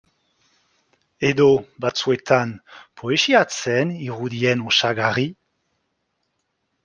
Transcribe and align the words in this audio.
Edo, 1.29 1.45
batzuetan, 1.85 2.53
poesia 3.01 3.41
zen 3.57 3.91
irudien 4.07 4.63
osagarri? 4.71 5.27